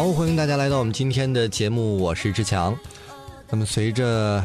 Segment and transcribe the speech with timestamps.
[0.00, 2.74] 好，欢迎大家来到我们今天的节目，我是志强。
[3.50, 4.42] 那么随着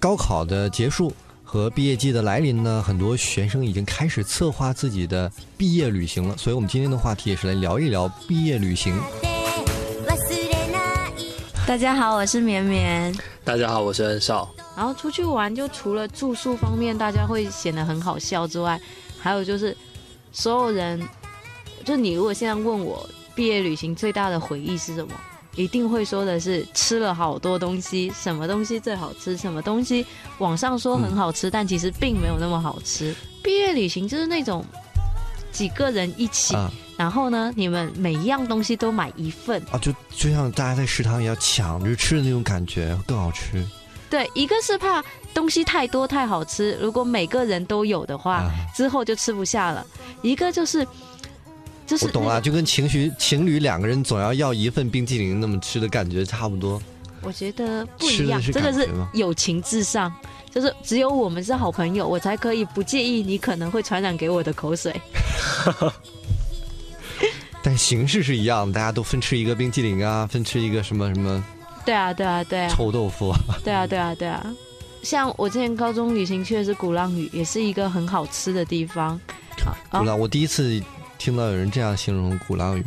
[0.00, 1.12] 高考的结束
[1.44, 6.36] 和毕业季的来临呢，很多学生已经开始策划自己的毕业旅行了。
[6.36, 9.00] 所以，我们今天的话题也是来聊一聊毕业旅行。
[11.64, 13.16] 大家好，我是绵绵。
[13.44, 14.50] 大家好，我是恩少。
[14.76, 18.80] 然后出去玩，就除了住宿方面大家会显得很好笑之外，
[19.16, 19.76] 还有就是
[20.32, 21.00] 所有人，
[21.84, 25.14] 就你如果现在问我毕业旅行最大的回忆是什么，
[25.56, 30.04] 一定会说的是吃了好多东西，什么东西最好吃，什么东西
[30.38, 33.14] 网上说很好吃，但其实并没有那么好吃。
[33.42, 34.64] 毕业旅行就是那种
[35.50, 36.56] 几个人一起。
[36.96, 43.64] 然后呢，你们每一样东西都买一份啊，就就像大家在食堂也要抢着吃的那种感觉，更好吃。
[44.08, 49.84] 对，一个是怕东西太多太好吃，如果每个人都有的话，之后就吃不下了。
[50.20, 50.86] 一个就是，
[51.92, 56.80] 就是我懂了，就跟情绪情侣两个人总要要一份冰激凌那么吃的感觉差不多。
[57.20, 60.10] 我觉得不一样，这个是友情至上，
[60.50, 64.98] 就是只有我们是好朋友，我才可以不介意你可能会传染给我的口水。
[67.62, 71.44] 但形式是一样，大家都分吃一个冰激凌啊，分吃一个什么什么？
[71.84, 72.68] 对啊，对啊，对啊。
[72.74, 73.34] 臭豆腐。
[73.62, 74.42] 对啊，对啊，对啊。
[75.02, 79.20] 像我之前高中旅行去的是鼓浪屿，也是一个很好吃的地方。
[79.90, 80.82] 鼓浪，我第一次
[81.22, 82.84] 听到有人这样形容鼓浪屿，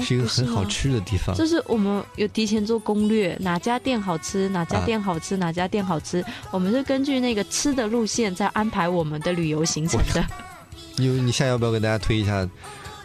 [0.00, 1.36] 是一个很好吃的地方。
[1.36, 10.24] 就是我们有提前做攻略，哪家店好吃，哪家店好吃，哪家店好吃，我们是根据那个吃的路线在安排我们的旅游行程的。
[10.96, 12.48] 你你现在要不要给大家推一下？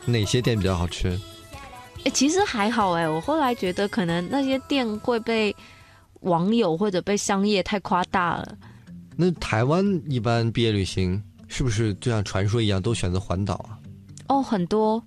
[0.06, 1.20] 哪些店比较好吃？
[2.06, 3.08] 哎，其实还好哎。
[3.08, 5.54] 我后来觉得，可能那些店会被
[6.22, 8.58] 网友或者被商业太夸大了。
[9.18, 13.76] 那台湾一般毕业旅行是不是就像传说一样，都选择环岛啊？
[14.30, 15.04] 哦，很多。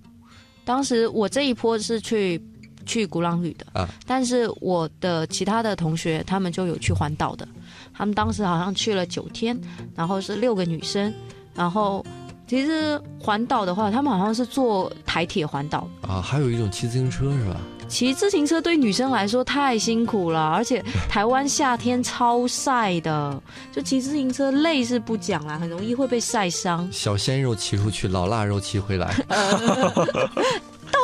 [0.63, 2.39] 当时我这一波是去
[2.85, 7.47] 去鼓浪屿的啊，但是我的其他的同学他们就有去环岛的。
[7.91, 9.59] 他们当时好像去了九天，
[9.95, 11.11] 然后是六个女生，
[11.55, 12.05] 然后。
[12.45, 17.59] 其实环岛的话，他们好像是坐台铁环岛啊，还有一种骑自行车是吧？
[17.93, 23.39] 骑自行车对女生来说太辛苦了，而且台湾夏天超晒的，
[23.71, 26.89] 就骑自行车累是不讲啦，很容易会被晒伤。
[26.91, 29.37] 小鲜肉骑出去，老腊肉骑回来，倒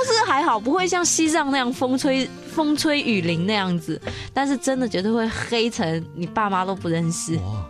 [0.04, 4.02] 是还好，不会像西藏那样风吹风吹雨淋那样子，
[4.34, 7.36] 但是真的绝对会黑成你爸妈都不认识。
[7.36, 7.64] 哇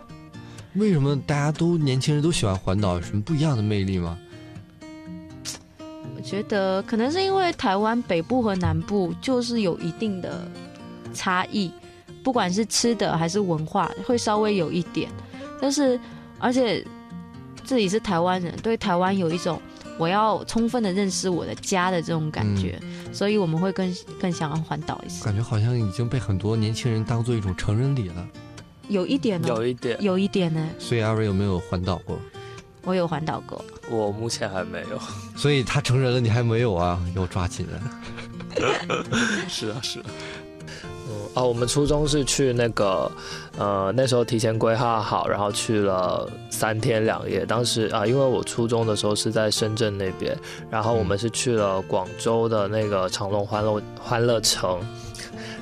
[0.76, 2.94] 为什么大家都年轻人都喜欢环岛？
[2.94, 4.16] 有什么不一样的魅力吗？
[6.20, 10.46] 我觉得可能是因为台湾北部和南部就是有一定的
[11.14, 11.72] 差异，
[12.22, 15.08] 不管是吃的还是文化，会稍微有一点。
[15.62, 15.98] 但是
[16.38, 16.86] 而且
[17.64, 19.58] 自己是台湾人，对台湾有一种
[19.96, 22.78] 我要充分的认识我的家的这种感觉，
[23.14, 25.24] 所以我们会更更想要环岛一些。
[25.24, 28.28] 感觉好像已经被很多年轻人当做一种成人礼了。
[28.88, 30.68] 有一点呢，有一点，有一点呢。
[30.78, 32.18] 所以阿瑞有没有环岛过？
[32.82, 34.98] 我有环岛过，我目前还没有。
[35.36, 37.00] 所以他成人了，你还没有啊？
[37.14, 37.80] 要抓紧了。
[39.48, 40.06] 是啊，是啊。
[41.08, 43.10] 嗯啊，我们初中是去那个，
[43.58, 47.44] 呃，那时候提前规划好，然后去了三天两夜。
[47.44, 50.36] 当时啊，因为我初中的时候是在深圳那边，
[50.70, 54.80] 然后我们是去了广州的那个长隆欢乐欢乐城。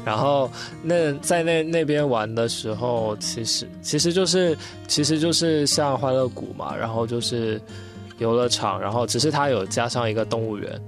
[0.05, 0.51] 然后
[0.83, 7.61] 那在那那边玩的时候，其实其实就是其实就是像欢乐谷嘛，然后就是
[8.19, 10.81] 游乐场，然后只是它有加上一个动物园。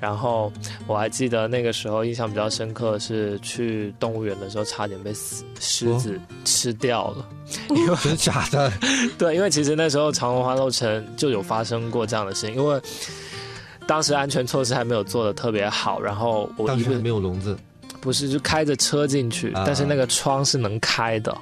[0.00, 0.52] 然后
[0.88, 5.14] 我还记得那个时候印象比较深刻是去动物园的时候，差点被
[5.60, 7.24] 狮子吃掉了。
[8.02, 8.72] 真的假的？
[9.16, 12.80] 对，因为其实那时候长隆欢乐城就有发生过这样的事情，因为
[13.86, 17.56] 当时安全措施还没有做的特别好，然后我当时没有笼子。
[18.02, 21.34] 不是，就开着车进去，但是那个窗是能开的，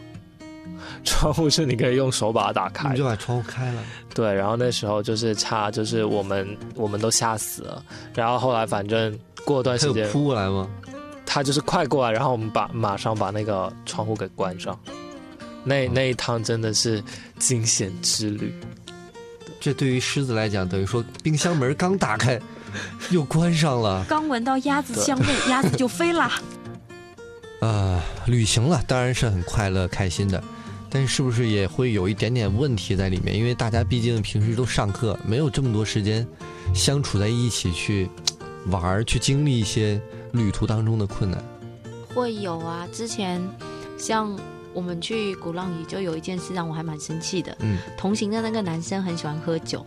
[1.02, 3.82] 窗户是你可以用手把它打开，你就把窗户开了。
[4.14, 7.82] 对，然后那时候就是差，就是我们我们都吓死了。
[8.14, 10.68] 然后后来反正过段时间，扑过来吗？
[11.24, 14.78] 他就是快过来，然后我们把马上把那个窗户给关上。
[15.64, 17.02] 那那一趟真的是
[17.38, 18.54] 惊险之旅。
[19.60, 22.38] 这对于狮子来讲，等于说冰箱门刚打开。
[23.10, 24.04] 又关上了。
[24.08, 26.30] 刚闻到鸭子香味，鸭子就飞了。
[27.60, 30.42] 啊，旅行了当然是很快乐开心的，
[30.88, 33.36] 但是不是也会有一点点问题在里面？
[33.36, 36.26] 因为大家毕竟平时都上课，没有这么多时间
[36.74, 38.08] 相处在一起去
[38.66, 40.00] 玩儿，去经历一些
[40.32, 41.42] 旅途当中的困难。
[42.14, 43.40] 会有啊，之前
[43.98, 44.36] 像
[44.72, 47.54] 我们去鼓浪屿，就有一件事让我还蛮生气的。
[47.60, 49.84] 嗯，同行的那个男生很喜欢喝酒。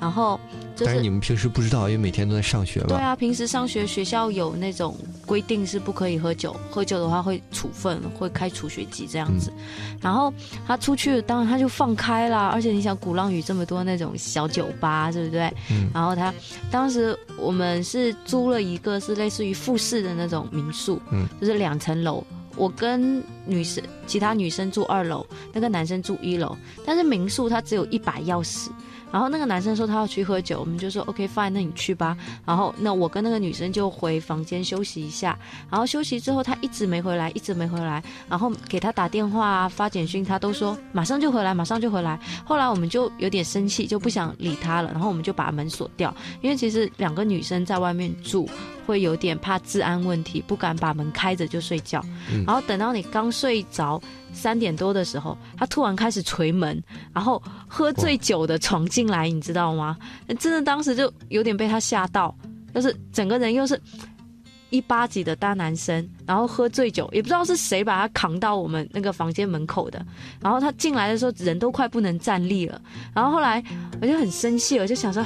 [0.00, 0.38] 然后，
[0.76, 2.86] 但是你们平时不知道，因为每天都在上学嘛。
[2.88, 9.52] 对啊，平时上学学校有那种规定是不可以喝酒，喝酒的话会处分，会开除学籍这样子。
[10.00, 10.32] 然后
[10.66, 12.48] 他出去，当然他就放开了。
[12.48, 15.50] 而且你想，鼓浪屿这么多那种小酒吧，对不对？
[15.70, 16.34] 嗯然后他
[16.70, 22.22] 当时我们是租了一个是类似于复式的那种民宿，嗯就是两层楼。
[22.56, 26.56] 我跟女生其他女生住二楼，那个男生住一楼。
[26.86, 28.68] 但是民宿它只有一把钥匙，
[29.14, 32.16] 然后那个男生说他要去喝酒，我们就说 OK fine，那你去吧。
[32.44, 35.38] 然后那我跟那个女生就回房间休息一下，
[35.70, 42.18] 然后休息之后他一直没回来，一直没回来，然后给他打电话啊发简讯，他都说马上就回来，马上就回来。
[42.44, 46.12] 后来我们就有点生气，就不想理他了，然后我们就把门锁掉，
[46.42, 48.50] 因为其实两个女生在外面住
[48.86, 52.04] 会有点怕治安问题，不敢把门开着就睡觉。
[52.30, 54.00] 嗯然后等到你刚睡着
[54.32, 56.82] 三点多的时候，他突然开始捶门，
[57.12, 59.96] 然后喝醉酒的闯进来，你知道吗？
[60.38, 62.34] 真的当时就有点被他吓到，
[62.74, 63.80] 就是整个人又是。
[64.70, 70.04] 一八几的大男生，然后喝醉酒，也不知道是谁把他扛到我们那个房间门口的。
[70.40, 72.80] 然后他进来的时候，人都快不能站立了。
[73.14, 73.62] 然后后来
[74.02, 75.24] 我就很生气，我就想说，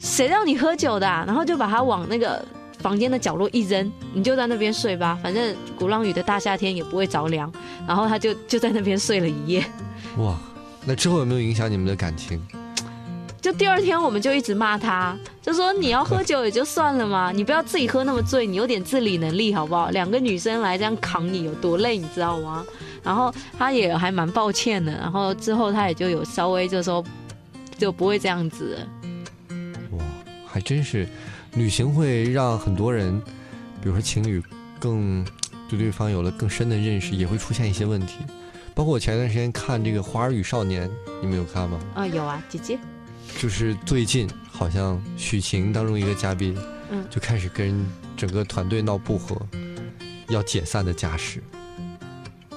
[0.00, 1.22] 谁让你喝酒的、啊？
[1.24, 2.44] 然后就把他往那个
[2.78, 7.52] 房间的角落一扔，你就在那边睡吧，反正鼓浪屿的大夏天也不会着凉。
[7.86, 9.64] 然后他就就在那边睡了一夜。
[10.18, 10.36] 哇，
[10.84, 12.40] 那之后有没有影响你们的感情？
[13.40, 19.90] 就第二天我们就一直骂他，就说你要喝酒也就算了嘛，你不要自己喝那么醉，你有点自理能力好不好？
[19.90, 22.66] 两个女生来这样扛你有多累，你知道吗？
[23.00, 27.02] 然后他也还蛮抱歉的，然后之后他也就有稍微就说
[27.78, 28.76] 就不会这样子。
[29.92, 30.04] 哇，
[30.44, 31.08] 还真是，
[31.58, 33.20] 旅行会让很多人，
[33.82, 34.42] 比如说情侣，
[34.78, 35.24] 更
[35.68, 38.18] 对对方有了更深的认识，也会出现一些问题。
[38.74, 40.88] 包括我前段时间看这个《花儿与少年》，
[41.20, 41.80] 你们有看吗？
[41.94, 42.78] 啊、有啊，姐姐，
[43.38, 46.56] 就是最近好像许晴当中一个嘉宾，
[46.90, 47.84] 嗯就开始跟
[48.16, 49.36] 整个团队闹不和，
[50.28, 51.42] 要解散的架势。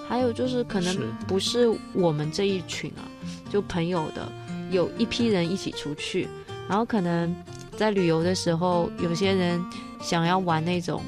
[0.07, 0.95] 还有就是可能
[1.25, 3.01] 不是我们这一群啊，
[3.49, 4.31] 就朋友的，
[4.69, 6.27] 有一批人一起出去，
[6.69, 7.33] 然后可能
[7.81, 9.59] 在旅游的时候，有些人
[9.99, 11.01] 想要玩那种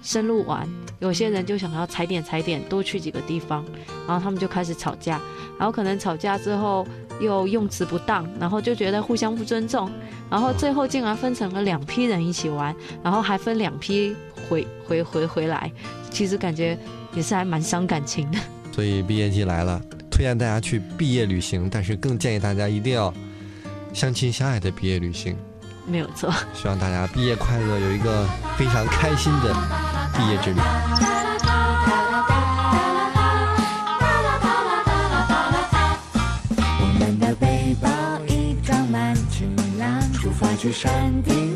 [0.00, 0.64] 深入玩，
[1.00, 3.64] 有些人就想要踩点踩点，多去几个地方，
[4.06, 5.20] 然后他们就开始吵架，
[5.58, 6.86] 然后可能吵架之后
[7.20, 9.90] 又用词不当，然后就觉得互相不尊重，
[10.30, 12.72] 然后最后竟然分成了两批人一起玩，
[13.02, 14.14] 然后还分两批
[14.48, 15.68] 回回回回来，
[16.12, 16.78] 其实感觉
[17.12, 18.38] 也是还蛮伤感情的。
[18.72, 23.12] 所以毕业季来了，推荐大家去毕业旅行，但是更建议大家一定要
[23.92, 25.36] 相亲相爱的毕业旅行。
[25.88, 26.32] 没有错。
[26.54, 28.26] 希望大家毕业快乐，有一个
[28.56, 29.54] 非常开心的
[30.16, 30.60] 毕业之旅。
[36.80, 37.88] 我们的背包
[38.26, 41.47] 已装满晴朗，出发去山顶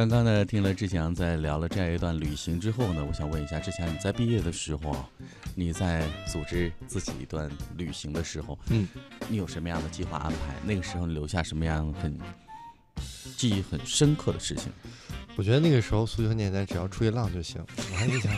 [0.00, 5.06] 刚刚呢，听了志强在聊了这样一段旅行之后呢，我想问一下志强，你在毕业的时候啊，
[5.54, 8.88] 你在组织自己一段旅行的时候，嗯，
[9.28, 10.54] 你有什么样的计划安排？
[10.64, 12.18] 那个时候你留下什么样很
[13.36, 14.72] 记忆很深刻的事情？
[15.36, 17.62] 我觉得那个时候诉求很简单，只要出去浪就行。
[17.76, 18.32] 我还印象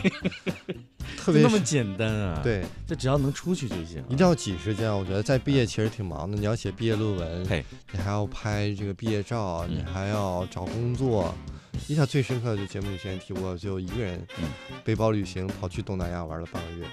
[1.15, 4.03] 特别那么简单啊？，对，这只要能出去就行。
[4.09, 4.93] 一定要挤时间。
[4.93, 11.33] 我觉得在毕业其实挺忙的，你要写毕业论文，嘿，你还要拍这个毕业照，嗯你还要找工作。
[11.87, 14.49] 印象最深刻的就节目里之前提过，就一个人嗯
[14.83, 16.85] 背包旅行跑去东南亚玩了半个月，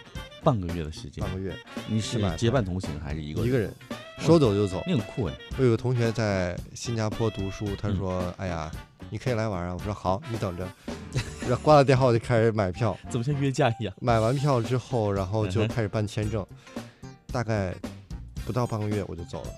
[0.43, 1.57] 半个月的时间半，个月
[1.87, 3.73] 你是结伴同行还是一个一个人，
[4.19, 4.83] 说走就走。
[4.87, 8.71] 你很酷哎，我有个同学在新加坡读书，他嗯说：“哎呀，
[9.11, 10.69] 你可以来玩啊。”我说：“好，你等着。
[11.49, 13.95] ”然后挂了电话我就开始买票，怎么像约架一样？
[14.01, 16.45] 买完票之后，然后就开始办签证，
[17.33, 17.73] 大概
[18.45, 19.51] 不到半个月我就走了。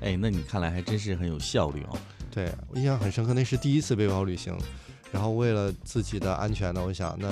[0.00, 1.98] 哎，那你看来还真是很有效率哦。
[2.32, 4.56] 对我印象很深刻，那是第一次背包旅行，
[5.12, 7.30] 然后为了自己的安全呢，我想那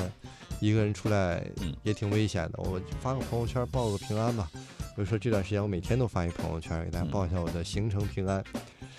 [0.60, 4.50] 一个人出来嗯也挺危险的，我就发个朋友圈报个平安吧。
[4.96, 8.44] 我就说这段时间我每天都发一朋友圈给大家嗯报一下我的行程平安，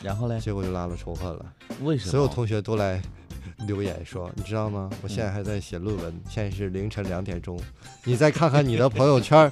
[0.01, 1.45] 然后嘞，结果就拉了仇恨了，
[1.81, 2.11] 为什么？
[2.11, 2.99] 所有同学都来
[3.67, 4.89] 留言说，你知道吗？
[5.03, 7.59] 我现在还在写论文，现在是凌晨两点钟，
[8.05, 9.51] 你再看看你的朋友圈，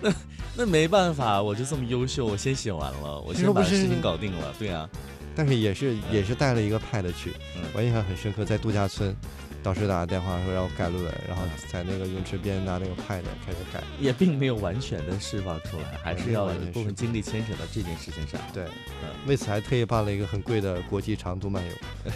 [0.00, 0.10] 那
[0.66, 4.54] 没办法，我就这么优秀，我先写完了，我先把事情搞定了。
[4.58, 4.88] 对啊，
[5.34, 9.14] 但是也是也是带了一个 pad 去，嗯我印象很深刻，在度假村，
[9.62, 13.82] 导师打个电话说让我改论文，然后在那个泳池边拿那个 pad 开始改。
[13.98, 18.40] 也并没有完全的释放出来，还是要有没有完全释部分精力牵扯到这件事情上。
[18.52, 21.72] 对嗯，为此还特意办了一个很贵的国际长途漫游。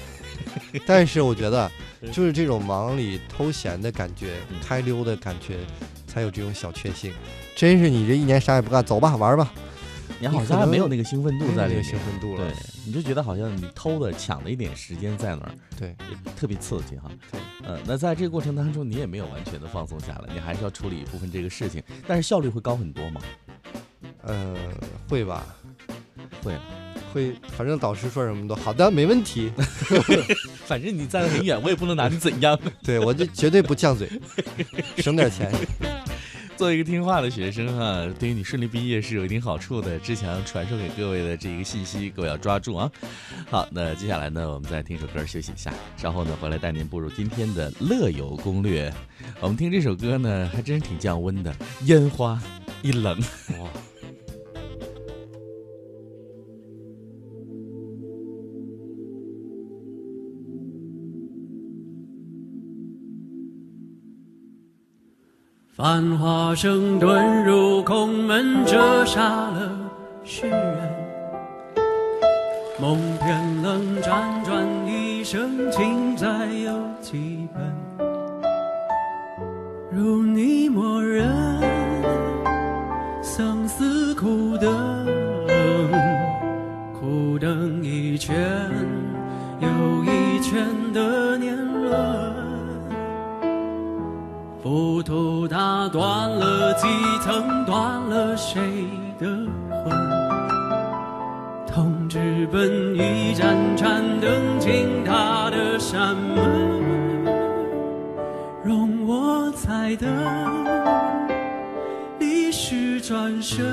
[0.87, 1.71] 但是我觉得，
[2.13, 5.59] 就是这种忙里偷闲的感觉嗯，开溜的感觉，
[6.07, 7.13] 才有这种小确幸。
[7.57, 9.53] 真是你这一年啥也不干，走吧，玩吧，
[10.19, 12.55] 你好像还没有那个兴奋度在里面，那个兴奋度了对。，
[12.87, 15.95] 你就觉得好像你偷的抢了一点时间在那儿，对，
[16.37, 17.11] 特别刺激哈。
[17.31, 23.21] 对，嗯，那在这个过程当中，你也没有完全的放松下来，你还是要处理一部分这个事情，但是效率会高很多吗？
[24.23, 24.55] 呃，
[25.09, 25.47] 会吧，
[26.43, 26.55] 会，
[27.15, 29.53] 会，反正导师说什么都好的，没问题。
[30.67, 32.59] 反正你站得很远，我也不能拿你怎样。
[32.83, 34.11] 对我就绝对不犟嘴，
[34.97, 35.49] 省点钱。
[36.57, 39.99] 作为一个听话的学生哈、对于你顺利毕业是有一定好处的。
[39.99, 42.91] 之前传授给各位的这一个信息，各位要抓住啊！
[43.51, 48.93] 好，那接下来呢，我们再听首歌休息一下，稍后呢回来带您步入今天的乐游攻略。
[49.41, 51.53] 我们听这首歌呢，还真是挺降温的，
[51.87, 52.41] 烟花
[52.83, 53.19] 一冷。
[53.59, 53.69] 哇，
[65.85, 69.71] 繁华声遁入空门，折煞了
[70.25, 70.95] 世人。
[72.81, 76.27] 梦偏冷，辗转一生，情债
[76.65, 76.73] 有
[77.03, 77.63] 几本？
[79.91, 81.29] 如你默认，
[83.23, 85.07] 相思苦等，
[86.99, 88.35] 苦等一圈
[89.61, 89.69] 又
[90.03, 90.65] 一圈
[90.95, 92.24] 的年轮。
[94.65, 96.87] 浮屠打断了几
[97.23, 98.63] 层，断了谁
[99.19, 99.27] 的
[99.69, 99.93] 魂？
[101.67, 106.43] 痛直奔一盏盏灯，进他的山门，
[108.65, 110.09] 容我再等，
[112.19, 113.67] 历史转身，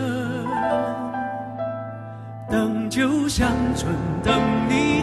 [2.49, 4.33] 等酒香醇，等
[4.67, 5.00] 你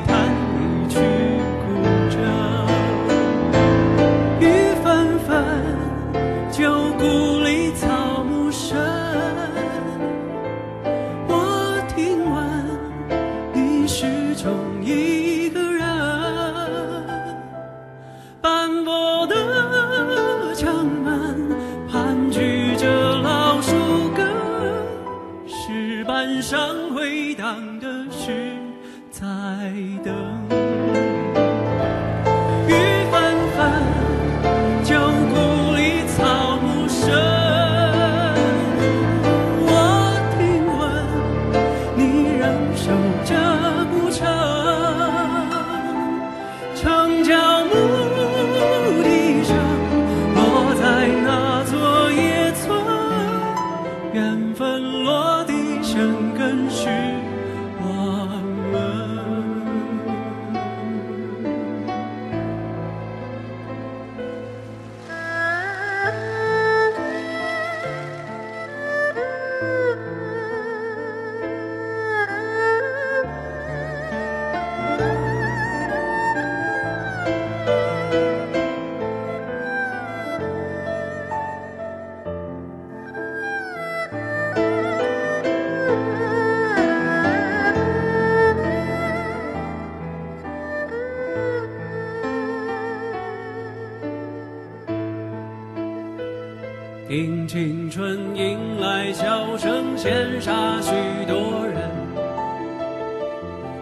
[97.98, 100.92] 春迎来笑声，羡煞许
[101.26, 101.90] 多人。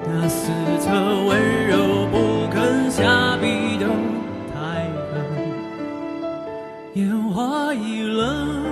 [0.06, 0.90] 那四侧
[1.26, 3.84] 温柔不肯下笔都
[4.54, 5.20] 太狠，
[6.94, 8.64] 烟花易冷，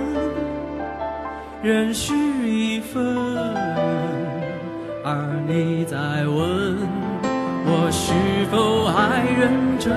[1.61, 3.05] 人事已分，
[5.03, 6.75] 而你在问，
[7.67, 8.11] 我是
[8.49, 9.93] 否还认真？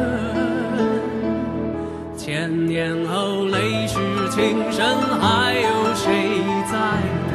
[2.19, 3.99] 千年后泪湿
[4.39, 4.87] 情深，
[5.21, 6.07] 还有谁
[6.71, 6.79] 在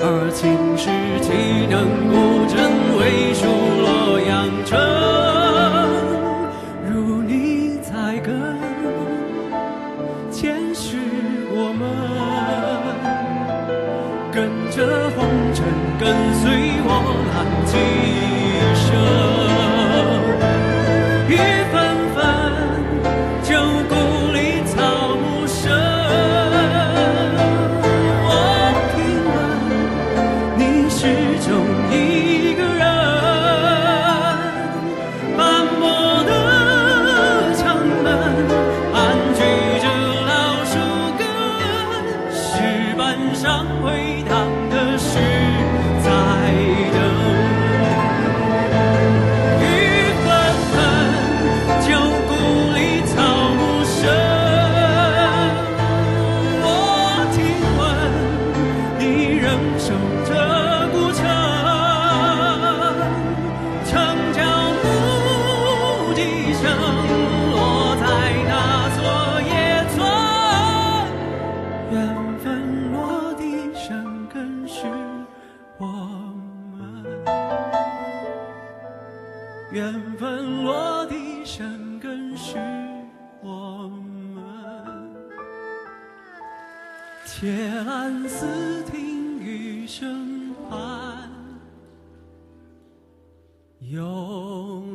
[0.00, 0.02] 而
[0.34, 0.42] 今
[0.76, 0.90] 世
[1.22, 1.30] 岂
[1.70, 2.12] 能不
[2.48, 2.58] 真？
[2.98, 3.00] 为
[3.34, 3.46] 数
[3.78, 3.86] 洛
[4.18, 4.74] 阳城，
[6.90, 8.58] 如你在跟，
[10.32, 10.98] 前世
[11.52, 11.86] 我们。
[14.32, 15.64] 跟着红尘，
[16.00, 16.50] 跟随
[16.84, 16.90] 我
[17.30, 17.72] 浪几
[18.74, 19.57] 生。
[79.70, 82.56] 缘分落地生根是
[83.42, 83.86] 我
[84.34, 84.42] 们。
[87.26, 87.52] 铁
[87.84, 91.28] 栏四听雨声盼，
[93.80, 94.87] 永